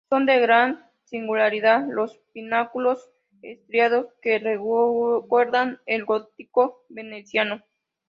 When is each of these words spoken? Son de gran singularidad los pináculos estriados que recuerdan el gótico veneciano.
Son 0.09 0.25
de 0.25 0.39
gran 0.39 0.83
singularidad 1.03 1.85
los 1.87 2.17
pináculos 2.33 3.11
estriados 3.43 4.07
que 4.23 4.39
recuerdan 4.39 5.79
el 5.85 6.05
gótico 6.05 6.87
veneciano. 6.89 7.61